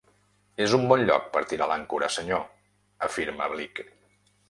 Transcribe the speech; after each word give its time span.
És 0.65 0.73
un 0.77 0.87
bon 0.91 1.03
lloc 1.09 1.27
per 1.35 1.45
tirar 1.53 1.69
l'àncora, 1.73 2.11
senyor 2.17 2.45
—afirma 3.09 3.55
Bligh. 3.57 3.89